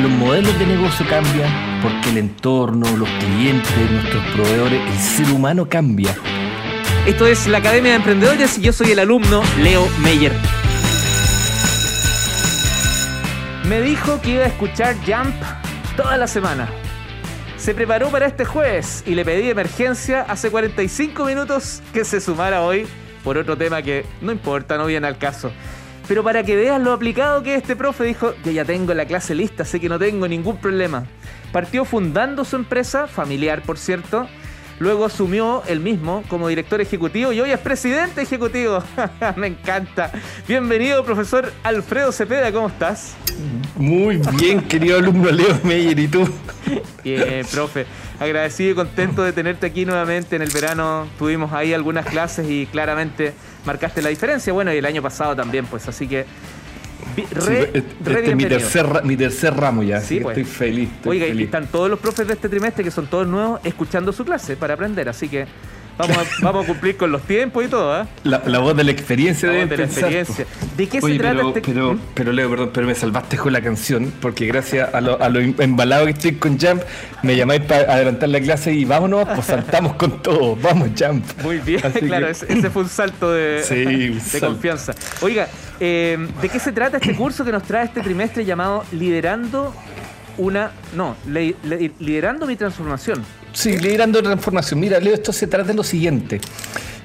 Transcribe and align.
Los 0.00 0.10
modelos 0.10 0.58
de 0.58 0.66
negocio 0.66 1.06
cambian 1.08 1.80
porque 1.80 2.10
el 2.10 2.18
entorno, 2.18 2.84
los 2.96 3.08
clientes, 3.08 3.90
nuestros 3.92 4.24
proveedores, 4.34 4.80
el 4.90 4.98
ser 4.98 5.32
humano 5.32 5.68
cambia. 5.68 6.16
Esto 7.06 7.28
es 7.28 7.46
la 7.46 7.58
Academia 7.58 7.92
de 7.92 7.96
Emprendedores 7.98 8.58
y 8.58 8.62
yo 8.62 8.72
soy 8.72 8.90
el 8.90 8.98
alumno 8.98 9.42
Leo 9.62 9.86
Meyer. 10.00 10.32
Me 13.68 13.80
dijo 13.82 14.20
que 14.20 14.30
iba 14.30 14.42
a 14.42 14.48
escuchar 14.48 14.96
Jump 15.06 15.34
toda 15.96 16.16
la 16.16 16.26
semana. 16.26 16.68
Se 17.56 17.72
preparó 17.72 18.08
para 18.08 18.26
este 18.26 18.44
jueves 18.44 19.04
y 19.06 19.14
le 19.14 19.24
pedí 19.24 19.48
emergencia 19.48 20.22
hace 20.22 20.50
45 20.50 21.24
minutos 21.24 21.82
que 21.92 22.04
se 22.04 22.20
sumara 22.20 22.62
hoy 22.62 22.86
por 23.22 23.38
otro 23.38 23.56
tema 23.56 23.80
que 23.80 24.04
no 24.20 24.32
importa, 24.32 24.76
no 24.76 24.86
viene 24.86 25.06
al 25.06 25.18
caso. 25.18 25.52
Pero 26.06 26.22
para 26.22 26.42
que 26.42 26.56
veas 26.56 26.80
lo 26.80 26.92
aplicado 26.92 27.42
que 27.42 27.54
es 27.54 27.62
este 27.62 27.76
profe, 27.76 28.04
dijo, 28.04 28.34
yo 28.44 28.52
ya 28.52 28.64
tengo 28.64 28.92
la 28.94 29.06
clase 29.06 29.34
lista, 29.34 29.64
sé 29.64 29.80
que 29.80 29.88
no 29.88 29.98
tengo 29.98 30.28
ningún 30.28 30.58
problema. 30.58 31.04
Partió 31.52 31.84
fundando 31.84 32.44
su 32.44 32.56
empresa, 32.56 33.06
familiar 33.06 33.62
por 33.62 33.78
cierto, 33.78 34.28
Luego 34.80 35.04
asumió 35.04 35.62
el 35.68 35.78
mismo 35.78 36.24
como 36.28 36.48
director 36.48 36.80
ejecutivo 36.80 37.32
y 37.32 37.40
hoy 37.40 37.52
es 37.52 37.60
presidente 37.60 38.22
ejecutivo. 38.22 38.82
Me 39.36 39.46
encanta. 39.46 40.10
Bienvenido, 40.48 41.04
profesor 41.04 41.52
Alfredo 41.62 42.10
Cepeda, 42.10 42.50
¿cómo 42.50 42.66
estás? 42.66 43.14
Muy 43.76 44.20
bien, 44.36 44.60
querido 44.62 44.98
alumno 44.98 45.30
Leo 45.30 45.60
Meyer, 45.62 45.98
¿y 45.98 46.08
tú? 46.08 46.28
Bien, 47.04 47.46
profe. 47.52 47.86
Agradecido 48.18 48.72
y 48.72 48.74
contento 48.74 49.22
de 49.22 49.32
tenerte 49.32 49.66
aquí 49.66 49.84
nuevamente. 49.84 50.34
En 50.34 50.42
el 50.42 50.50
verano 50.50 51.06
tuvimos 51.18 51.52
ahí 51.52 51.72
algunas 51.72 52.06
clases 52.06 52.50
y 52.50 52.66
claramente 52.66 53.32
marcaste 53.64 54.02
la 54.02 54.10
diferencia. 54.10 54.52
Bueno, 54.52 54.72
y 54.72 54.78
el 54.78 54.86
año 54.86 55.02
pasado 55.02 55.34
también, 55.36 55.66
pues. 55.66 55.88
Así 55.88 56.06
que 56.06 56.24
este, 57.16 57.78
este 57.78 58.30
es 58.30 58.36
mi 58.36 58.44
tercer, 58.46 59.04
mi 59.04 59.16
tercer 59.16 59.54
ramo 59.54 59.82
ya, 59.82 60.00
sí, 60.00 60.20
pues. 60.20 60.36
estoy 60.36 60.52
feliz. 60.52 60.88
Oiga, 61.04 61.26
y 61.26 61.42
están 61.42 61.66
todos 61.66 61.88
los 61.88 61.98
profes 61.98 62.26
de 62.26 62.34
este 62.34 62.48
trimestre, 62.48 62.82
que 62.82 62.90
son 62.90 63.06
todos 63.06 63.26
nuevos, 63.26 63.60
escuchando 63.64 64.12
su 64.12 64.24
clase 64.24 64.56
para 64.56 64.74
aprender, 64.74 65.08
así 65.08 65.28
que 65.28 65.46
vamos 65.98 66.16
a, 66.18 66.22
vamos 66.42 66.64
a 66.64 66.66
cumplir 66.68 66.96
con 66.96 67.12
los 67.12 67.22
tiempos 67.22 67.64
y 67.64 67.68
todo. 67.68 68.02
¿eh? 68.02 68.06
La, 68.24 68.58
voz 68.58 68.76
de 68.76 68.84
la 68.84 68.90
experiencia 68.90 69.50
de 69.50 69.66
la 69.66 69.84
experiencia. 69.84 70.46
¿De 70.76 70.88
qué 70.88 71.00
se 71.00 71.18
trata 71.18 71.42
este 71.48 71.60
pero, 71.60 71.98
pero, 72.14 72.32
Leo, 72.32 72.50
perdón, 72.50 72.70
pero 72.72 72.86
me 72.86 72.94
salvaste 72.94 73.36
con 73.36 73.52
la 73.52 73.60
canción, 73.60 74.12
porque 74.20 74.46
gracias 74.46 74.92
a 74.92 75.00
lo, 75.00 75.20
a 75.22 75.28
lo 75.28 75.40
embalado 75.40 76.04
que 76.06 76.12
estoy 76.12 76.34
con 76.36 76.58
Jump, 76.58 76.82
me 77.22 77.36
llamáis 77.36 77.62
para 77.62 77.92
adelantar 77.92 78.28
la 78.28 78.40
clase 78.40 78.72
y 78.72 78.84
vámonos, 78.84 79.26
pues 79.28 79.46
saltamos 79.46 79.94
con 79.94 80.22
todo, 80.22 80.56
vamos 80.56 80.90
Jump. 80.98 81.24
Muy 81.42 81.58
bien, 81.58 81.80
claro, 81.80 82.28
ese, 82.28 82.70
fue 82.70 82.82
un 82.82 82.88
salto 82.88 83.32
de, 83.32 83.62
de 84.32 84.40
confianza. 84.40 84.94
Oiga, 85.20 85.48
eh, 85.80 86.28
¿De 86.40 86.48
qué 86.48 86.60
se 86.60 86.72
trata 86.72 86.98
este 86.98 87.14
curso 87.14 87.44
que 87.44 87.50
nos 87.50 87.64
trae 87.64 87.84
este 87.84 88.00
trimestre 88.00 88.44
llamado 88.44 88.84
Liderando 88.92 89.74
una. 90.38 90.72
No, 90.94 91.16
liderando 91.26 92.46
mi 92.46 92.56
transformación? 92.56 93.22
Sí, 93.52 93.76
liderando 93.78 94.22
transformación. 94.22 94.80
Mira, 94.80 94.98
Leo, 95.00 95.14
esto 95.14 95.32
se 95.32 95.46
trata 95.46 95.68
de 95.68 95.74
lo 95.74 95.84
siguiente. 95.84 96.40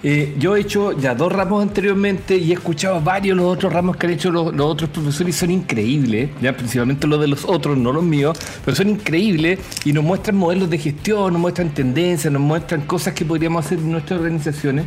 Eh, 0.01 0.35
yo 0.39 0.55
he 0.55 0.61
hecho 0.61 0.93
ya 0.93 1.13
dos 1.13 1.29
ramos 1.29 1.61
anteriormente 1.61 2.37
y 2.37 2.51
he 2.51 2.53
escuchado 2.53 3.01
varios 3.01 3.35
los 3.35 3.47
otros 3.47 3.73
ramos 3.73 3.97
que 3.97 4.07
han 4.07 4.13
hecho 4.13 4.31
los, 4.31 4.57
otros 4.57 4.89
profesores 4.91 5.35
y 5.35 5.37
son 5.37 5.51
increíbles, 5.51 6.29
ya 6.41 6.55
principalmente 6.55 7.05
los 7.05 7.19
de 7.19 7.27
los 7.27 7.43
otros, 7.43 7.77
no 7.77 7.91
los 7.91 8.03
míos, 8.03 8.37
pero 8.63 8.77
son 8.77 8.87
increíbles 8.87 9.59
y 9.83 9.91
nos 9.91 10.05
muestran 10.05 10.37
modelos 10.37 10.69
de 10.69 10.77
gestión, 10.77 11.33
nos 11.33 11.41
muestran 11.41 11.73
tendencias, 11.73 12.31
nos 12.31 12.41
muestran 12.41 12.81
cosas 12.83 13.13
que 13.13 13.25
podríamos 13.25 13.65
hacer 13.65 13.79
en 13.79 13.91
nuestras 13.91 14.19
organizaciones. 14.19 14.85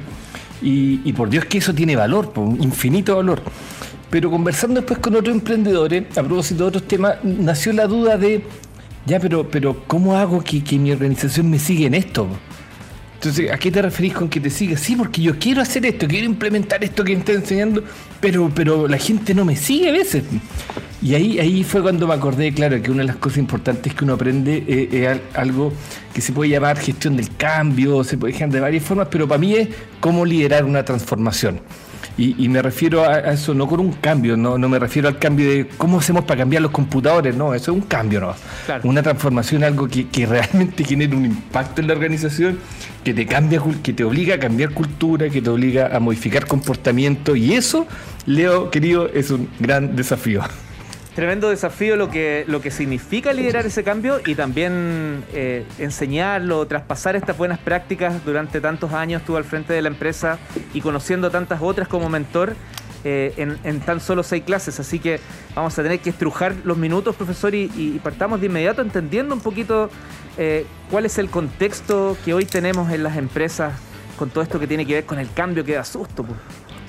Y, 0.65 1.13
por 1.15 1.29
Dios 1.29 1.45
que 1.47 1.59
eso 1.59 1.75
tiene 1.75 1.97
valor, 1.97 2.33
infinito 2.61 3.17
valor. 3.17 3.43
Pero 4.13 4.31
conversando 4.31 4.79
después 4.79 4.99
con 4.99 5.17
otros 5.17 5.35
emprendedores, 5.35 6.05
a 6.19 6.23
propósito 6.23 6.65
de 6.65 6.69
otros 6.69 6.87
temas, 6.87 7.17
nació 7.25 7.73
la 7.73 7.87
duda 7.87 8.19
de, 8.19 8.45
ya, 9.07 9.19
pero, 9.19 9.49
pero 9.49 9.85
¿cómo 9.87 10.15
hago 10.15 10.45
que, 10.45 10.63
que 10.63 10.79
mi 10.79 10.93
organización 10.93 11.49
me 11.49 11.59
siga 11.59 11.87
en 11.87 11.95
esto? 11.95 12.29
Entonces, 13.15 13.51
¿a 13.51 13.57
qué 13.57 13.71
te 13.71 13.81
referís 13.81 14.13
con 14.13 14.29
que 14.29 14.39
te 14.39 14.51
siga? 14.51 14.77
Sí, 14.77 14.97
porque 14.97 15.23
yo 15.23 15.39
quiero 15.39 15.63
hacer 15.63 15.87
esto, 15.87 16.07
quiero 16.07 16.27
implementar 16.27 16.85
esto 16.85 17.03
que 17.03 17.15
me 17.15 17.21
está 17.21 17.33
enseñando, 17.33 17.85
pero, 18.21 18.53
pero 18.55 18.87
la 18.87 18.99
gente 18.99 19.33
no 19.33 19.47
me 19.47 19.57
sigue 19.57 19.89
a 19.89 19.93
veces. 19.93 20.25
Y 21.01 21.15
ahí, 21.15 21.39
ahí 21.39 21.65
fue 21.65 21.81
cuando 21.81 22.07
me 22.07 22.13
acordé, 22.13 22.53
claro, 22.53 22.83
que 22.83 22.91
una 22.91 23.01
de 23.01 23.07
las 23.07 23.17
cosas 23.17 23.39
importantes 23.39 23.95
que 23.95 24.05
uno 24.05 24.13
aprende 24.13 24.63
eh, 24.69 25.11
es, 25.11 25.39
algo 25.39 25.73
que 26.13 26.21
se 26.21 26.35
puede 26.35 26.51
llamar 26.51 26.77
gestión 26.77 27.17
del 27.17 27.35
cambio, 27.35 28.05
se 28.05 28.19
puede 28.19 28.35
dejar 28.35 28.51
de 28.51 28.61
varias 28.61 28.85
formas, 28.85 29.09
pero 29.11 29.27
para 29.27 29.39
mí 29.39 29.55
es 29.55 29.69
cómo 30.01 30.27
liderar 30.27 30.67
una 30.67 30.85
transformación. 30.85 31.61
Y, 32.19 32.49
me 32.49 32.61
refiero 32.61 33.05
a, 33.05 33.21
eso 33.21 33.55
no 33.55 33.67
con 33.67 33.81
un 33.81 33.93
cambio, 33.93 34.37
no, 34.37 34.59
no 34.59 34.69
me 34.69 34.79
refiero 34.79 35.09
al 35.09 35.19
cambio 35.19 35.49
de 35.49 35.67
cómo 35.79 35.99
hacemos 35.99 36.25
para 36.25 36.41
cambiar 36.41 36.63
los 36.63 36.71
computadores, 36.71 37.35
no, 37.35 37.55
eso 37.55 37.73
es 37.73 37.79
un 37.79 37.85
cambio, 37.87 38.21
no. 38.21 38.35
Una 38.83 39.03
transformación, 39.03 39.65
algo 39.65 39.89
que, 39.89 40.09
que 40.09 40.27
realmente 40.27 40.85
genere 40.85 41.17
un 41.17 41.25
impacto 41.25 41.81
en 41.81 41.89
la 41.89 41.95
organización, 41.95 42.59
que 43.03 43.15
te 43.15 43.27
cambia, 43.27 43.63
que 43.83 43.93
te 43.95 44.05
obliga 44.05 44.35
a 44.35 44.39
cambiar 44.39 44.71
cultura, 44.71 45.31
que 45.31 45.41
te 45.41 45.49
obliga 45.49 45.97
a 45.97 46.01
modificar 46.01 46.47
comportamiento, 46.47 47.35
y 47.35 47.55
eso, 47.55 47.87
Leo, 48.27 48.71
querido, 48.71 49.09
es 49.09 49.31
un 49.31 49.49
gran 49.59 49.97
desafío. 49.97 50.43
Tremendo 51.15 51.51
desafío 51.51 51.97
lo 51.97 52.09
que, 52.09 52.45
lo 52.49 52.63
que 52.63 52.71
significa 52.71 53.35
liderar 53.35 53.67
ese 53.67 53.85
cambio 53.85 54.21
y 54.25 54.35
también 54.35 55.23
eh, 55.35 55.67
enseñarlo, 55.79 56.67
traspasar 56.67 57.17
estas 57.17 57.37
buenas 57.37 57.59
prácticas 57.59 58.25
durante 58.25 58.63
tantos 58.63 58.95
años, 58.95 59.21
estuvo 59.21 59.37
al 59.37 59.45
frente 59.45 59.75
de 59.75 59.83
la 59.83 59.89
empresa 59.89 60.39
y 60.73 60.81
conociendo 60.81 61.31
tantas 61.31 61.61
otras 61.61 61.87
como 61.87 62.09
mentor 62.09 62.57
eh, 63.05 63.35
en, 63.37 63.81
tan 63.81 64.01
solo 64.01 64.23
seis 64.23 64.43
clases. 64.45 64.81
Así 64.81 64.99
que 65.01 65.21
vamos 65.55 65.79
a 65.79 65.83
tener 65.83 65.99
que 65.99 66.09
estrujar 66.09 66.55
los 66.65 66.79
minutos, 66.79 67.15
profesor, 67.15 67.55
y, 67.55 68.01
partamos 68.03 68.41
de 68.41 68.47
inmediato 68.47 68.81
entendiendo 68.81 69.35
un 69.35 69.43
poquito 69.43 69.91
eh, 70.39 70.65
cuál 70.91 71.05
es 71.05 71.19
el 71.19 71.29
contexto 71.29 72.17
que 72.25 72.33
hoy 72.33 72.47
tenemos 72.47 72.91
en 72.91 73.03
las 73.03 73.19
empresas 73.19 73.75
con 74.17 74.31
todo 74.31 74.43
esto 74.43 74.59
que 74.59 74.67
tiene 74.67 74.87
que 74.87 74.95
ver 74.95 75.05
con 75.05 75.19
el 75.19 75.31
cambio 75.33 75.63
que 75.63 75.75
da 75.75 75.85
susto. 75.85 76.25
Pues. 76.25 76.39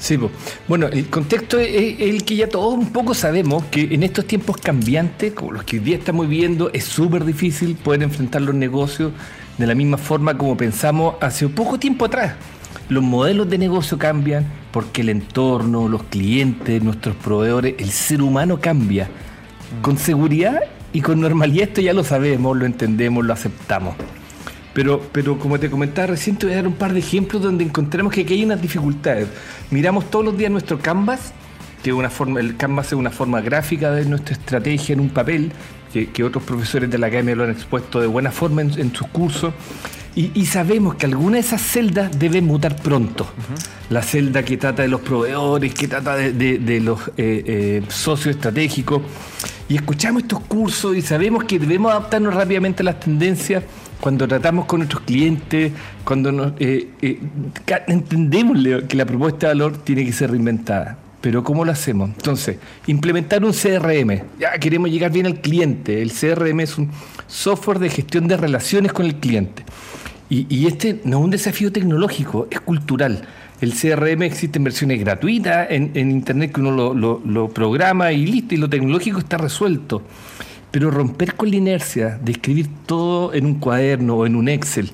Sí, 0.03 0.19
bueno, 0.67 0.87
el 0.87 1.07
contexto 1.09 1.57
es 1.57 2.01
el 2.01 2.25
que 2.25 2.35
ya 2.35 2.49
todos 2.49 2.73
un 2.73 2.91
poco 2.91 3.13
sabemos 3.13 3.63
que 3.71 3.83
en 3.83 4.03
estos 4.03 4.25
tiempos 4.25 4.57
cambiantes, 4.57 5.31
como 5.31 5.53
los 5.53 5.63
que 5.63 5.77
hoy 5.77 5.83
día 5.85 5.95
estamos 5.95 6.27
viviendo, 6.27 6.69
es 6.73 6.83
súper 6.83 7.23
difícil 7.23 7.75
poder 7.75 8.03
enfrentar 8.03 8.41
los 8.41 8.53
negocios 8.53 9.13
de 9.57 9.65
la 9.65 9.75
misma 9.75 9.97
forma 9.97 10.37
como 10.37 10.57
pensamos 10.57 11.15
hace 11.21 11.47
poco 11.47 11.79
tiempo 11.79 12.03
atrás. 12.03 12.33
Los 12.89 13.01
modelos 13.01 13.49
de 13.49 13.57
negocio 13.57 13.97
cambian 13.97 14.45
porque 14.73 15.03
el 15.03 15.07
entorno, 15.07 15.87
los 15.87 16.03
clientes, 16.03 16.83
nuestros 16.83 17.15
proveedores, 17.15 17.75
el 17.77 17.89
ser 17.89 18.21
humano 18.21 18.59
cambia. 18.59 19.07
Con 19.81 19.97
seguridad 19.97 20.63
y 20.91 20.99
con 20.99 21.21
normalidad 21.21 21.69
esto 21.69 21.79
ya 21.79 21.93
lo 21.93 22.03
sabemos, 22.03 22.57
lo 22.57 22.65
entendemos, 22.65 23.23
lo 23.23 23.31
aceptamos. 23.31 23.95
Pero, 24.73 25.01
pero 25.11 25.37
como 25.37 25.59
te 25.59 25.69
comentaba 25.69 26.07
recién, 26.07 26.35
te 26.35 26.47
voy 26.47 26.53
a 26.53 26.57
dar 26.57 26.67
un 26.67 26.73
par 26.73 26.93
de 26.93 26.99
ejemplos 26.99 27.41
donde 27.41 27.63
encontramos 27.63 28.11
que 28.11 28.21
aquí 28.21 28.33
hay 28.33 28.43
unas 28.43 28.61
dificultades. 28.61 29.27
Miramos 29.69 30.09
todos 30.09 30.25
los 30.25 30.37
días 30.37 30.51
nuestro 30.51 30.79
Canvas, 30.79 31.33
que 31.83 31.93
una 31.93 32.09
forma, 32.09 32.39
el 32.39 32.57
Canvas 32.57 32.87
es 32.87 32.93
una 32.93 33.11
forma 33.11 33.41
gráfica 33.41 33.91
de 33.91 34.05
nuestra 34.05 34.33
estrategia 34.33 34.93
en 34.93 34.99
un 34.99 35.09
papel, 35.09 35.51
que, 35.93 36.23
otros 36.23 36.43
profesores 36.43 36.89
de 36.89 36.97
la 36.97 37.07
academia 37.07 37.35
lo 37.35 37.43
han 37.43 37.51
expuesto 37.51 38.01
de 38.01 38.07
buena 38.07 38.31
forma 38.31 38.63
en, 38.63 38.95
sus 38.95 39.07
cursos. 39.07 39.53
Y, 40.15 40.45
sabemos 40.45 40.95
que 40.95 41.07
alguna 41.07 41.35
de 41.35 41.41
esas 41.41 41.61
celdas 41.61 42.17
deben 42.17 42.45
mutar 42.45 42.75
pronto. 42.75 43.27
La 43.89 44.01
celda 44.01 44.43
que 44.43 44.57
trata 44.57 44.83
de 44.83 44.87
los 44.87 45.01
proveedores, 45.01 45.73
que 45.73 45.87
trata 45.87 46.15
de, 46.15 46.79
los 46.81 46.99
eh, 47.09 47.43
eh, 47.45 47.83
socios 47.89 48.35
estratégicos. 48.35 49.01
Y 49.69 49.75
escuchamos 49.75 50.23
estos 50.23 50.39
cursos 50.41 50.95
y 50.95 51.01
sabemos 51.01 51.43
que 51.45 51.57
debemos 51.57 51.91
adaptarnos 51.91 52.33
rápidamente 52.33 52.81
a 52.81 52.85
las 52.85 52.99
tendencias 52.99 53.63
cuando 54.03 54.27
tratamos 54.27 54.65
con 54.65 54.79
nuestros 54.79 55.03
clientes, 55.03 55.71
cuando 56.03 56.29
nos, 56.29 56.51
eh, 56.59 56.89
eh, 57.01 57.19
entendemos 57.87 58.57
que 58.85 58.97
la 58.97 59.05
propuesta 59.05 59.47
de 59.47 59.53
valor 59.53 59.77
tiene 59.77 60.03
que 60.03 60.11
ser 60.11 60.29
reinventada. 60.31 60.97
Pero 61.21 61.41
¿cómo 61.41 61.63
lo 61.63 61.71
hacemos? 61.71 62.09
Entonces, 62.09 62.57
implementar 62.87 63.45
un 63.45 63.53
CRM. 63.53 64.23
Ya 64.37 64.59
queremos 64.59 64.89
llegar 64.89 65.09
bien 65.09 65.25
al 65.25 65.39
cliente. 65.39 66.01
El 66.01 66.11
CRM 66.11 66.59
es 66.59 66.77
un 66.77 66.89
software 67.27 67.79
de 67.79 67.89
gestión 67.89 68.27
de 68.27 68.35
relaciones 68.35 68.91
con 68.91 69.05
el 69.05 69.15
cliente. 69.15 69.63
Y, 70.29 70.67
este 70.67 70.99
no 71.05 71.19
es 71.19 71.23
un 71.23 71.29
desafío 71.29 71.71
tecnológico, 71.71 72.49
es 72.51 72.59
cultural. 72.59 73.21
El 73.61 73.71
CRM 73.71 74.23
existe 74.23 74.57
en 74.57 74.65
versiones 74.65 74.99
gratuitas 74.99 75.67
en, 75.69 75.95
Internet 75.95 76.51
que 76.51 76.59
uno 76.59 76.93
lo, 76.93 77.21
lo 77.23 77.49
programa 77.51 78.11
y 78.11 78.25
listo, 78.25 78.53
y 78.53 78.57
lo 78.57 78.69
tecnológico 78.69 79.19
está 79.19 79.37
resuelto. 79.37 80.01
Pero 80.73 80.89
romper 80.89 81.35
con 81.35 81.51
la 81.51 81.55
inercia 81.55 82.19
de 82.19 82.31
escribir 82.31 82.67
todo 82.87 83.31
en 83.35 83.45
un 83.45 83.59
cuaderno 83.59 84.15
o 84.15 84.25
en 84.25 84.35
un 84.35 84.49
Excel 84.49 84.91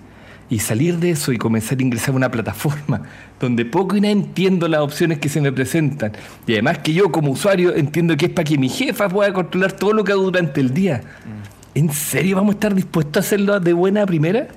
y 0.49 0.59
salir 0.59 0.97
de 0.97 1.11
eso 1.11 1.31
y 1.31 1.37
comenzar 1.37 1.79
a 1.79 1.81
ingresar 1.81 2.09
a 2.09 2.17
una 2.17 2.29
plataforma 2.29 3.03
donde 3.39 3.63
poco 3.63 3.95
y 3.95 4.01
nada 4.01 4.11
entiendo 4.11 4.67
las 4.67 4.81
opciones 4.81 5.19
que 5.19 5.29
se 5.29 5.39
me 5.39 5.53
presentan. 5.53 6.11
Y 6.45 6.51
además 6.51 6.79
que 6.79 6.91
yo 6.91 7.13
como 7.13 7.31
usuario 7.31 7.73
entiendo 7.73 8.17
que 8.17 8.25
es 8.25 8.31
para 8.33 8.43
que 8.43 8.57
mi 8.57 8.67
jefa 8.67 9.07
pueda 9.07 9.31
controlar 9.31 9.71
todo 9.71 9.93
lo 9.93 10.03
que 10.03 10.11
hago 10.11 10.23
durante 10.23 10.59
el 10.59 10.73
día. 10.73 10.97
Mm. 10.97 11.77
¿En 11.77 11.93
serio 11.93 12.35
vamos 12.35 12.55
a 12.55 12.55
estar 12.55 12.75
dispuestos 12.75 13.15
a 13.15 13.19
hacerlo 13.25 13.57
de 13.61 13.71
buena 13.71 14.05
primera? 14.05 14.49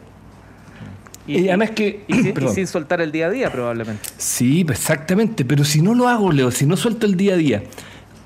Y, 1.27 1.49
además 1.49 1.71
que. 1.71 2.05
Y 2.09 2.49
sin, 2.55 2.67
soltar 2.67 3.01
el 3.01 3.13
día 3.13 3.27
a 3.27 3.31
día, 3.31 3.53
probablemente. 3.53 4.03
Sí, 4.17 4.67
exactamente. 4.69 5.45
Pero 5.45 5.65
si 5.65 5.83
no 5.83 5.95
lo 5.95 6.09
hago, 6.09 6.33
Leo, 6.33 6.51
si 6.51 6.67
no 6.67 6.77
suelto 6.77 7.07
el 7.07 7.17
día 7.17 7.35
a 7.35 7.37
día, 7.37 7.63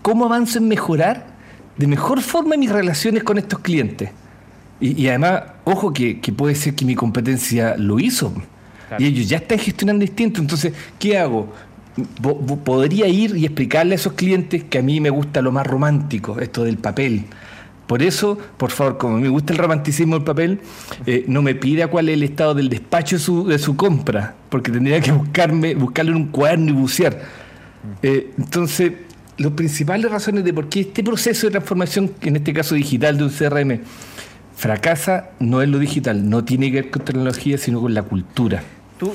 ¿cómo 0.00 0.24
avanzo 0.24 0.58
en 0.58 0.68
mejorar 0.68 1.35
de 1.76 1.86
mejor 1.86 2.20
forma 2.20 2.56
mis 2.56 2.70
relaciones 2.70 3.22
con 3.22 3.38
estos 3.38 3.58
clientes. 3.60 4.10
Y, 4.78 5.08
además, 5.08 5.42
ojo 5.64 5.92
que, 5.92 6.20
puede 6.36 6.54
ser 6.54 6.74
que 6.74 6.84
mi 6.84 6.94
competencia 6.94 7.76
lo 7.78 7.98
hizo. 7.98 8.32
Y 8.98 9.06
ellos 9.06 9.28
ya 9.28 9.38
están 9.38 9.58
gestionando 9.58 10.02
distinto. 10.02 10.40
Entonces, 10.40 10.72
¿qué 10.98 11.18
hago? 11.18 11.52
podría 12.62 13.06
ir 13.06 13.36
y 13.36 13.46
explicarle 13.46 13.94
a 13.94 13.96
esos 13.96 14.12
clientes 14.12 14.64
que 14.64 14.78
a 14.78 14.82
mí 14.82 15.00
me 15.00 15.08
gusta 15.08 15.40
lo 15.40 15.50
más 15.50 15.66
romántico, 15.66 16.38
esto 16.38 16.62
del 16.62 16.76
papel. 16.76 17.24
Por 17.86 18.02
eso, 18.02 18.36
por 18.56 18.70
favor, 18.70 18.98
como 18.98 19.18
me 19.18 19.28
gusta 19.28 19.52
el 19.52 19.58
romanticismo 19.58 20.16
del 20.16 20.24
papel, 20.24 20.60
eh, 21.06 21.24
no 21.28 21.40
me 21.40 21.54
pida 21.54 21.86
cuál 21.86 22.08
es 22.08 22.14
el 22.14 22.24
estado 22.24 22.54
del 22.54 22.68
despacho 22.68 23.16
de 23.16 23.22
su, 23.22 23.46
de 23.46 23.58
su 23.58 23.76
compra, 23.76 24.34
porque 24.48 24.72
tendría 24.72 25.00
que 25.00 25.12
buscarme, 25.12 25.74
buscarlo 25.74 26.10
en 26.12 26.16
un 26.16 26.26
cuaderno 26.26 26.70
y 26.70 26.74
bucear. 26.74 27.22
Eh, 28.02 28.32
entonces, 28.36 28.92
las 29.38 29.52
principales 29.52 30.10
razones 30.10 30.44
de 30.44 30.52
por 30.54 30.68
qué 30.68 30.80
este 30.80 31.04
proceso 31.04 31.46
de 31.46 31.52
transformación, 31.52 32.12
en 32.22 32.36
este 32.36 32.52
caso 32.52 32.74
digital 32.74 33.18
de 33.18 33.24
un 33.24 33.30
CRM, 33.30 33.80
fracasa 34.56 35.30
no 35.38 35.60
es 35.60 35.68
lo 35.68 35.78
digital, 35.78 36.28
no 36.28 36.44
tiene 36.44 36.70
que 36.70 36.82
ver 36.82 36.90
con 36.90 37.04
tecnología, 37.04 37.58
sino 37.58 37.80
con 37.80 37.92
la 37.92 38.02
cultura. 38.02 38.62
Tú, 38.98 39.14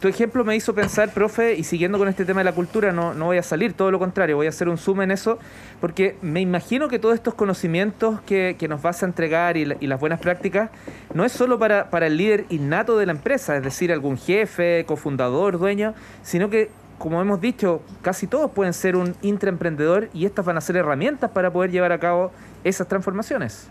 tu 0.00 0.08
ejemplo 0.08 0.42
me 0.44 0.56
hizo 0.56 0.74
pensar, 0.74 1.12
profe, 1.12 1.54
y 1.54 1.64
siguiendo 1.64 1.98
con 1.98 2.08
este 2.08 2.24
tema 2.24 2.40
de 2.40 2.44
la 2.44 2.52
cultura, 2.52 2.92
no, 2.92 3.12
no 3.12 3.26
voy 3.26 3.36
a 3.36 3.42
salir, 3.42 3.74
todo 3.74 3.90
lo 3.90 3.98
contrario, 3.98 4.36
voy 4.36 4.46
a 4.46 4.48
hacer 4.48 4.70
un 4.70 4.78
zoom 4.78 5.02
en 5.02 5.10
eso, 5.10 5.38
porque 5.82 6.16
me 6.22 6.40
imagino 6.40 6.88
que 6.88 6.98
todos 6.98 7.14
estos 7.14 7.34
conocimientos 7.34 8.22
que, 8.22 8.56
nos 8.70 8.80
vas 8.80 9.02
a 9.02 9.06
entregar 9.06 9.58
y, 9.58 9.66
las 9.66 10.00
buenas 10.00 10.20
prácticas, 10.20 10.70
no 11.12 11.26
es 11.26 11.32
solo 11.32 11.58
para, 11.58 11.90
para 11.90 12.06
el 12.06 12.16
líder 12.16 12.46
innato 12.48 12.96
de 12.96 13.04
la 13.04 13.12
empresa, 13.12 13.56
es 13.56 13.62
decir, 13.62 13.92
algún 13.92 14.16
jefe, 14.16 14.84
cofundador, 14.86 15.58
dueño, 15.58 15.94
sino 16.22 16.48
que 16.48 16.70
como 17.00 17.18
hemos 17.22 17.40
dicho, 17.40 17.80
casi 18.02 18.26
todos 18.26 18.50
pueden 18.50 18.74
ser 18.74 18.94
un 18.94 19.14
intraemprendedor 19.22 20.10
y 20.12 20.26
estas 20.26 20.44
van 20.44 20.58
a 20.58 20.60
ser 20.60 20.76
herramientas 20.76 21.30
para 21.30 21.50
poder 21.50 21.70
llevar 21.70 21.92
a 21.92 21.98
cabo 21.98 22.30
esas 22.62 22.86
transformaciones. 22.88 23.68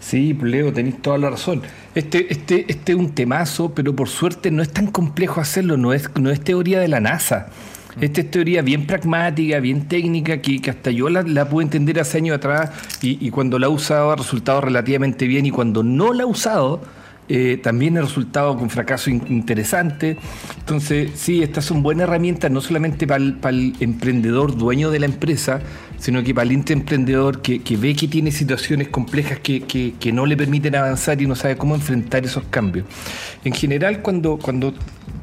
Sí, 0.00 0.36
Leo, 0.42 0.72
tenéis 0.72 1.00
toda 1.00 1.16
la 1.18 1.30
razón. 1.30 1.62
Este, 1.94 2.32
este, 2.32 2.64
este 2.68 2.92
es 2.92 2.98
un 2.98 3.14
temazo, 3.14 3.72
pero 3.72 3.94
por 3.94 4.08
suerte 4.08 4.50
no 4.50 4.60
es 4.60 4.72
tan 4.72 4.88
complejo 4.88 5.40
hacerlo, 5.40 5.76
no 5.76 5.92
es, 5.92 6.10
no 6.20 6.30
es 6.30 6.40
teoría 6.40 6.80
de 6.80 6.88
la 6.88 6.98
NASA. 6.98 7.46
Esta 8.00 8.22
es 8.22 8.30
teoría 8.32 8.60
bien 8.60 8.88
pragmática, 8.88 9.60
bien 9.60 9.86
técnica, 9.86 10.38
que, 10.38 10.60
hasta 10.68 10.90
yo 10.90 11.08
la, 11.08 11.22
la, 11.22 11.48
pude 11.48 11.62
entender 11.62 12.00
hace 12.00 12.18
años 12.18 12.38
atrás 12.38 12.72
y, 13.00 13.24
y 13.24 13.30
cuando 13.30 13.60
la 13.60 13.66
he 13.66 13.70
usado 13.70 14.10
ha 14.10 14.16
resultado 14.16 14.60
relativamente 14.60 15.28
bien 15.28 15.46
y 15.46 15.52
cuando 15.52 15.84
no 15.84 16.12
la 16.12 16.24
he 16.24 16.26
usado 16.26 16.82
eh, 17.28 17.58
también 17.62 17.96
ha 17.96 18.02
resultado 18.02 18.56
con 18.58 18.68
fracaso 18.68 19.10
interesante. 19.10 20.18
Entonces, 20.58 21.12
sí, 21.14 21.42
estas 21.42 21.64
son 21.64 21.82
buenas 21.82 22.08
herramientas 22.08 22.50
no 22.50 22.60
solamente 22.60 23.06
para 23.06 23.18
el, 23.50 23.74
emprendedor 23.80 24.56
dueño 24.56 24.90
de 24.90 24.98
la 24.98 25.06
empresa, 25.06 25.60
sino 25.98 26.22
que 26.22 26.34
para 26.34 26.50
el 26.50 26.52
emprendedor 26.68 27.40
que, 27.40 27.60
ve 27.76 27.94
que 27.94 28.08
tiene 28.08 28.30
situaciones 28.30 28.88
complejas 28.88 29.38
que, 29.38 29.62
que, 29.62 30.12
no 30.12 30.26
le 30.26 30.36
permiten 30.36 30.76
avanzar 30.76 31.20
y 31.22 31.26
no 31.26 31.34
sabe 31.34 31.56
cómo 31.56 31.74
enfrentar 31.74 32.24
esos 32.24 32.44
cambios. 32.44 32.86
En 33.44 33.52
general, 33.52 34.02
cuando, 34.02 34.38
cuando 34.38 34.74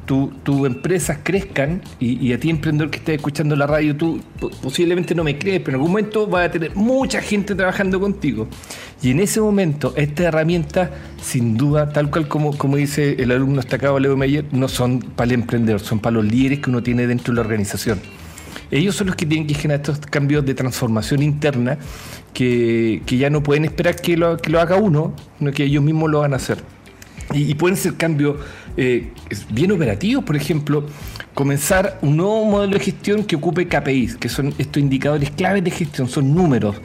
tus 0.06 0.66
empresas 0.66 1.18
crezcan 1.22 1.80
y, 1.98 2.32
a 2.32 2.40
ti 2.40 2.50
emprendedor 2.50 2.90
que 2.90 2.98
estés 2.98 3.16
escuchando 3.16 3.56
la 3.56 3.66
radio, 3.66 3.96
tú 3.96 4.20
posiblemente 4.62 5.14
no 5.14 5.24
me 5.24 5.38
crees, 5.38 5.60
pero 5.60 5.70
en 5.70 5.74
algún 5.76 5.92
momento 5.92 6.26
vas 6.26 6.48
a 6.48 6.50
tener 6.50 6.74
mucha 6.74 7.22
gente 7.22 7.54
trabajando 7.54 8.00
contigo. 8.00 8.48
Y 9.02 9.10
en 9.10 9.18
ese 9.18 9.40
momento, 9.40 9.94
esta 9.96 10.22
herramienta, 10.22 10.90
sin 11.20 11.56
duda, 11.56 11.92
tal 11.92 12.08
cual 12.08 12.28
como, 12.28 12.56
como 12.56 12.76
dice 12.76 13.16
el 13.18 13.32
alumno 13.32 13.56
destacado 13.56 13.98
Leo 13.98 14.16
Meyer, 14.16 14.44
no 14.52 14.68
son 14.68 15.00
para 15.00 15.26
el 15.26 15.32
emprendedor, 15.32 15.80
son 15.80 15.98
para 15.98 16.14
los 16.14 16.24
líderes 16.24 16.60
que 16.60 16.70
uno 16.70 16.84
tiene 16.84 17.08
dentro 17.08 17.32
de 17.32 17.36
la 17.36 17.40
organización. 17.40 18.00
Ellos 18.70 18.94
son 18.94 19.08
los 19.08 19.16
que 19.16 19.26
tienen 19.26 19.48
que 19.48 19.54
generar 19.54 19.80
estos 19.80 19.98
cambios 20.06 20.46
de 20.46 20.54
transformación 20.54 21.20
interna 21.22 21.78
que, 22.32 23.02
ya 23.06 23.28
no 23.28 23.42
pueden 23.42 23.64
esperar 23.64 23.96
que 23.96 24.16
lo, 24.16 24.36
que 24.36 24.50
lo 24.50 24.60
haga 24.60 24.76
uno, 24.76 25.14
sino 25.38 25.50
que 25.50 25.64
ellos 25.64 25.82
mismos 25.82 26.08
lo 26.08 26.20
van 26.20 26.32
a 26.32 26.36
hacer. 26.36 26.58
Y, 27.34 27.54
pueden 27.54 27.76
ser 27.76 27.94
cambios 27.94 28.36
eh, 28.76 29.10
bien 29.50 29.72
operativos, 29.72 30.24
por 30.24 30.36
ejemplo, 30.36 30.86
comenzar 31.34 31.98
un 32.02 32.16
nuevo 32.16 32.44
modelo 32.44 32.74
de 32.74 32.80
gestión 32.84 33.24
que 33.24 33.34
ocupe 33.34 33.66
KPIs, 33.66 34.16
que 34.16 34.28
son 34.28 34.54
estos 34.58 34.80
indicadores 34.80 35.30
claves 35.32 35.64
de 35.64 35.70
gestión, 35.70 36.08
son 36.08 36.34
números 36.34 36.76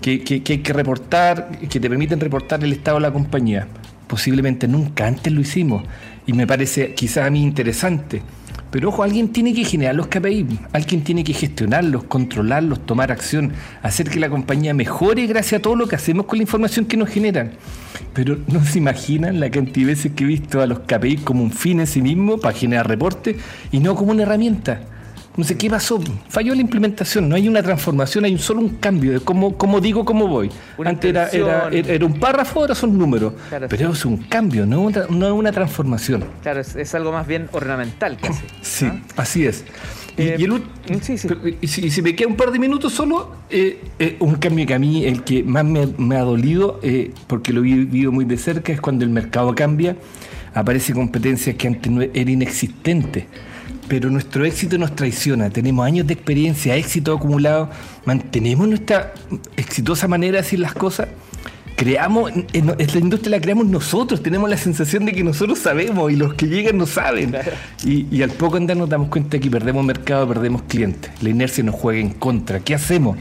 que, 0.00 0.20
que, 0.20 0.42
que 0.42 0.54
hay 0.54 0.58
que 0.58 0.72
reportar, 0.72 1.58
que 1.68 1.80
te 1.80 1.88
permiten 1.88 2.20
reportar 2.20 2.62
el 2.64 2.72
estado 2.72 2.98
de 2.98 3.02
la 3.02 3.12
compañía. 3.12 3.66
Posiblemente 4.06 4.66
nunca 4.66 5.06
antes 5.06 5.32
lo 5.32 5.40
hicimos 5.40 5.82
y 6.26 6.32
me 6.32 6.46
parece 6.46 6.94
quizás 6.94 7.26
a 7.26 7.30
mí 7.30 7.42
interesante. 7.42 8.22
Pero 8.70 8.90
ojo, 8.90 9.02
alguien 9.02 9.28
tiene 9.28 9.54
que 9.54 9.64
generar 9.64 9.94
los 9.94 10.08
KPI, 10.08 10.46
alguien 10.72 11.02
tiene 11.02 11.24
que 11.24 11.32
gestionarlos, 11.32 12.04
controlarlos, 12.04 12.84
tomar 12.84 13.10
acción, 13.10 13.52
hacer 13.82 14.10
que 14.10 14.20
la 14.20 14.28
compañía 14.28 14.74
mejore 14.74 15.26
gracias 15.26 15.60
a 15.60 15.62
todo 15.62 15.74
lo 15.74 15.86
que 15.88 15.96
hacemos 15.96 16.26
con 16.26 16.38
la 16.38 16.42
información 16.42 16.84
que 16.84 16.98
nos 16.98 17.08
generan. 17.08 17.52
Pero 18.12 18.38
no 18.46 18.62
se 18.64 18.78
imaginan 18.78 19.40
la 19.40 19.50
cantidad 19.50 19.86
de 19.86 19.94
veces 19.94 20.12
que 20.12 20.24
he 20.24 20.26
visto 20.26 20.60
a 20.60 20.66
los 20.66 20.80
KPI 20.80 21.18
como 21.18 21.42
un 21.42 21.50
fin 21.50 21.80
en 21.80 21.86
sí 21.86 22.02
mismo 22.02 22.38
para 22.38 22.56
generar 22.56 22.86
reportes 22.88 23.36
y 23.72 23.80
no 23.80 23.94
como 23.94 24.10
una 24.10 24.24
herramienta. 24.24 24.80
No 25.38 25.44
sé 25.44 25.56
qué 25.56 25.70
pasó, 25.70 26.02
falló 26.28 26.52
la 26.52 26.60
implementación, 26.60 27.28
no 27.28 27.36
hay 27.36 27.46
una 27.46 27.62
transformación, 27.62 28.24
hay 28.24 28.32
un 28.32 28.40
solo 28.40 28.58
un 28.58 28.70
cambio 28.70 29.12
de 29.12 29.20
cómo, 29.20 29.56
cómo 29.56 29.80
digo, 29.80 30.04
cómo 30.04 30.26
voy. 30.26 30.50
Antes 30.84 31.32
era, 31.32 31.68
era, 31.70 32.04
un 32.04 32.18
párrafo, 32.18 32.58
ahora 32.58 32.74
son 32.74 32.98
números. 32.98 33.34
pero 33.68 33.92
es 33.92 34.04
un 34.04 34.16
cambio, 34.16 34.66
no 34.66 34.80
una, 34.80 35.06
no 35.08 35.32
una 35.36 35.52
transformación. 35.52 36.24
Claro, 36.42 36.58
es, 36.58 36.94
algo 36.96 37.12
más 37.12 37.24
bien 37.24 37.48
ornamental 37.52 38.18
casi. 38.20 38.42
Sí, 38.62 38.90
así 39.16 39.46
es. 39.46 39.64
Y, 40.16 40.22
eh, 40.22 41.68
si, 41.68 42.02
me 42.02 42.16
queda 42.16 42.26
un 42.26 42.34
par 42.34 42.50
de 42.50 42.58
minutos 42.58 42.92
solo, 42.92 43.36
eh, 43.48 43.80
eh, 44.00 44.16
un 44.18 44.34
cambio 44.34 44.66
que 44.66 44.74
a 44.74 44.80
mí, 44.80 45.04
el 45.04 45.22
que 45.22 45.44
más 45.44 45.64
me, 45.64 46.16
ha 46.16 46.22
dolido, 46.22 46.80
porque 47.28 47.52
lo 47.52 47.60
he 47.60 47.62
vivido 47.62 48.10
muy 48.10 48.24
de 48.24 48.38
cerca, 48.38 48.72
es 48.72 48.80
cuando 48.80 49.04
el 49.04 49.10
mercado 49.10 49.54
cambia, 49.54 49.96
aparece 50.52 50.92
competencia 50.92 51.56
que 51.56 51.68
antes 51.68 51.92
no 51.92 52.02
era 52.02 52.28
inexistente 52.28 53.28
pero 53.88 54.10
nuestro 54.10 54.44
éxito 54.44 54.78
nos 54.78 54.94
traiciona. 54.94 55.50
Tenemos 55.50 55.84
años 55.86 56.06
de 56.06 56.14
experiencia, 56.14 56.76
éxito 56.76 57.12
acumulado, 57.12 57.70
mantenemos 58.04 58.68
nuestra 58.68 59.14
exitosa 59.56 60.06
manera 60.06 60.36
de 60.36 60.42
decir 60.42 60.60
las 60.60 60.74
cosas. 60.74 61.08
Creamos, 61.74 62.32
en, 62.52 62.66
la 62.66 62.98
industria 62.98 63.36
la 63.36 63.40
creamos 63.40 63.66
nosotros, 63.66 64.20
tenemos 64.20 64.50
la 64.50 64.56
sensación 64.56 65.04
de 65.04 65.12
que 65.12 65.22
nosotros 65.22 65.60
sabemos 65.60 66.10
y 66.10 66.16
los 66.16 66.34
que 66.34 66.46
llegan 66.46 66.76
no 66.76 66.86
saben. 66.86 67.36
Y, 67.84 68.20
al 68.22 68.30
poco 68.30 68.56
andar 68.56 68.76
nos 68.76 68.88
damos 68.88 69.08
cuenta 69.08 69.38
que 69.38 69.48
perdemos 69.48 69.84
mercado, 69.84 70.26
perdemos 70.26 70.62
clientes. 70.62 71.10
La 71.22 71.30
inercia 71.30 71.62
nos 71.62 71.76
juega 71.76 72.00
en 72.00 72.10
contra. 72.10 72.60
¿Qué 72.60 72.74
hacemos? 72.74 73.16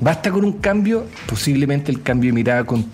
¿Basta 0.00 0.30
con 0.30 0.44
un 0.44 0.52
cambio? 0.52 1.06
Posiblemente 1.26 1.90
el 1.90 2.02
cambio 2.02 2.28
de 2.28 2.34
mirada 2.34 2.64
con, 2.64 2.84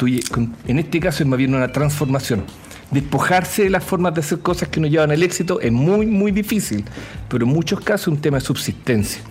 en 0.69 0.79
este 0.79 1.01
caso 1.01 1.25
es 1.25 1.29
más 1.29 1.39
bien 1.39 1.55
una 1.55 1.73
transformación 1.73 2.45
despojarse 2.91 3.65
de 3.65 3.71
las 3.71 3.85
formas 3.85 4.15
de 4.15 4.21
hacer 4.21 4.41
cosas 4.41 4.69
que 4.69 4.81
nos 4.81 4.91
llevan 4.91 5.11
al 5.11 5.23
éxito 5.23 5.61
es 5.61 5.71
muy, 5.71 6.07
muy 6.07 6.33
difícil, 6.33 6.85
pero 7.29 7.45
en 7.45 7.53
muchos 7.53 7.81
casos 7.81 8.09
un 8.09 8.21
tema 8.21 8.39
de 8.39 8.45
subsistencia. 8.45 9.23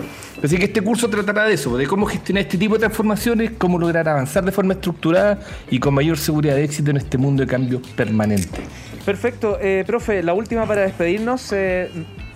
Así 0.41 0.57
que 0.57 0.65
este 0.65 0.81
curso 0.81 1.09
tratará 1.09 1.45
de 1.45 1.55
eso, 1.55 1.75
de 1.75 1.85
cómo 1.85 2.05
gestionar 2.05 2.43
este 2.43 2.57
tipo 2.57 2.75
de 2.75 2.79
transformaciones, 2.79 3.51
cómo 3.57 3.77
lograr 3.77 4.07
avanzar 4.07 4.45
de 4.45 4.51
forma 4.51 4.73
estructurada 4.73 5.39
y 5.69 5.79
con 5.79 5.93
mayor 5.93 6.17
seguridad 6.17 6.55
de 6.55 6.63
éxito 6.63 6.91
en 6.91 6.97
este 6.97 7.17
mundo 7.17 7.43
de 7.43 7.47
cambio 7.47 7.81
permanente. 7.95 8.61
Perfecto. 9.05 9.57
Eh, 9.61 9.83
profe, 9.85 10.23
la 10.23 10.33
última 10.33 10.65
para 10.65 10.81
despedirnos. 10.81 11.51
Eh, 11.51 11.89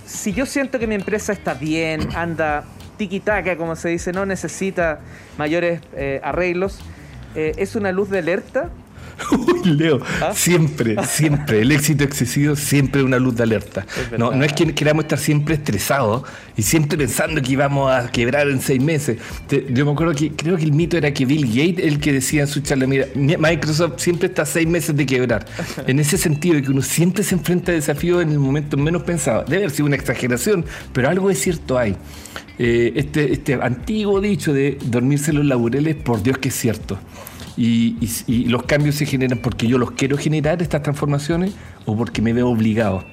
si 0.06 0.34
yo 0.34 0.46
siento 0.46 0.80
que 0.80 0.88
mi 0.88 0.96
empresa 0.96 1.32
está 1.32 1.54
bien, 1.54 2.10
anda 2.16 2.66
tiki-taka, 2.98 3.56
como 3.56 3.78
se 3.78 3.90
dice, 3.90 4.12
no 4.12 4.26
necesita 4.26 5.00
mayores 5.38 5.80
eh, 5.96 6.20
arreglos, 6.24 6.80
¿es 7.36 7.76
una 7.76 7.92
luz 7.92 8.12
de 8.12 8.20
alerta 8.20 8.70
Uy, 9.32 9.62
Leo, 9.64 10.02
¿Ah? 10.22 10.34
siempre, 10.36 10.96
siempre, 11.08 11.62
el 11.62 11.72
éxito 11.72 12.04
excesivo 12.04 12.56
siempre 12.56 13.02
es 13.02 13.06
una 13.06 13.20
luz 13.20 13.36
de 13.36 13.44
alerta. 13.44 13.86
no, 14.18 14.32
no 14.32 14.44
es 14.44 14.54
que 14.54 14.74
queramos 14.74 15.06
estar 15.06 15.20
siempre 15.20 15.56
estresados 15.56 16.24
y 16.56 16.62
siempre 16.62 16.98
pensando 16.98 17.42
que 17.42 17.52
íbamos 17.52 17.92
a 17.92 18.10
quebrar 18.12 18.48
en 18.50 18.62
seis 18.62 18.82
meses. 18.82 19.18
yo 19.70 19.86
me 19.86 19.92
acuerdo 19.92 20.14
que 20.14 20.32
creo 20.32 20.58
que 20.58 20.64
el 20.64 20.74
mito 20.74 20.98
era 20.98 21.14
que 21.14 21.26
Bill 21.26 21.48
Gates, 21.48 21.86
el 21.86 22.00
que 22.00 22.14
decía 22.14 22.42
en 22.42 22.48
su 22.48 22.62
charla, 22.62 22.88
mira, 22.88 23.08
Microsoft 23.16 24.00
siempre 24.00 24.28
está 24.28 24.44
a 24.44 24.46
seis 24.46 24.68
meses 24.68 24.96
de 24.96 25.06
quebrar. 25.06 25.46
En 25.86 26.00
ese 26.00 26.18
sentido, 26.18 26.62
que 26.62 26.72
uno 26.72 26.82
siempre 26.82 27.24
se 27.24 27.36
enfrenta 27.36 27.72
a 27.72 27.76
desafíos 27.76 28.22
en 28.24 28.32
el 28.32 28.40
momento 28.40 28.78
menos 28.78 29.04
pensado. 29.04 29.44
Debe 29.44 29.64
haber 29.64 29.72
sido 29.72 29.88
una 29.88 29.96
exageración, 29.96 30.66
pero 30.94 31.10
algo 31.10 31.30
de 31.30 31.36
cierto 31.36 31.78
hay. 31.78 31.96
Eh, 32.58 32.94
este, 32.96 33.34
este 33.34 33.56
antiguo 33.56 34.22
dicho 34.22 34.54
de 34.54 34.78
dormirse 34.86 35.34
los 35.34 35.46
laureles, 35.46 35.96
por 35.96 36.22
Dios 36.22 36.38
que 36.38 36.50
es 36.50 36.56
cierto 36.56 37.00
y, 37.58 38.46
los 38.48 38.64
cambios 38.64 38.96
se 38.96 39.06
generan 39.06 39.40
porque 39.40 39.68
yo 39.68 39.78
los 39.78 39.92
quiero 39.92 40.18
generar, 40.18 40.62
estas 40.62 40.82
transformaciones, 40.82 41.54
o 41.86 41.96
porque 41.96 42.22
me 42.22 42.34
veo 42.34 42.50
obligado. 42.50 43.04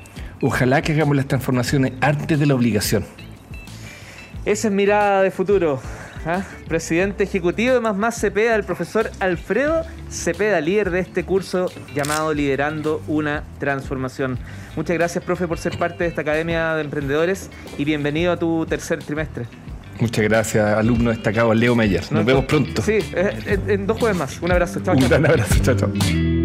Ojalá 0.42 0.82
que 0.82 0.92
hagamos 0.92 1.16
las 1.16 1.26
transformaciones 1.26 1.92
antes 2.00 2.38
de 2.38 2.46
la 2.46 2.54
obligación. 2.54 3.04
Esa 4.44 4.68
es 4.68 4.74
mirada 4.74 5.22
de 5.22 5.30
futuro. 5.30 5.80
¿ah? 6.24 6.42
Presidente 6.66 7.24
ejecutivo 7.24 7.74
de 7.74 7.80
Más 7.80 7.96
Más 7.96 8.18
Cepeda, 8.18 8.54
el 8.54 8.64
profesor 8.64 9.10
Alfredo 9.20 9.84
Cepeda, 10.10 10.60
líder 10.60 10.90
de 10.90 11.00
este 11.00 11.24
curso 11.24 11.70
llamado 11.94 12.32
Liderando 12.32 13.02
una 13.06 13.44
Transformación. 13.58 14.38
Muchas 14.76 14.96
gracias, 14.96 15.24
profe, 15.24 15.46
por 15.46 15.58
ser 15.58 15.78
parte 15.78 16.04
de 16.04 16.10
esta 16.10 16.22
Academia 16.22 16.74
de 16.74 16.82
Emprendedores 16.82 17.50
y 17.76 17.84
bienvenido 17.84 18.32
a 18.32 18.38
tu 18.38 18.64
tercer 18.66 19.02
trimestre. 19.02 19.46
Muchas 20.00 20.24
gracias, 20.24 20.64
alumno 20.76 21.10
destacado 21.10 21.52
Leo 21.54 21.74
Meyer. 21.74 22.02
Nos 22.10 22.24
vemos 22.24 22.44
pronto. 22.46 22.82
Sí, 22.82 22.98
en, 23.14 23.68
en 23.70 23.86
dos 23.86 23.98
jueves 23.98 24.16
más. 24.16 24.40
Un 24.40 24.52
abrazo. 24.52 24.80
Chao, 24.80 24.96
Un 24.96 25.08
gran 25.08 25.26
abrazo. 25.26 25.54
Chao, 25.62 25.76
chao. 25.76 26.39